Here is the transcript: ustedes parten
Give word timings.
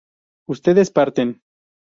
ustedes 0.47 0.89
parten 0.89 1.43